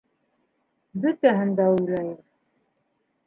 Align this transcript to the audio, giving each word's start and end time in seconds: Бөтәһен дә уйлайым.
Бөтәһен 1.03 1.53
дә 1.59 1.67
уйлайым. 1.73 2.17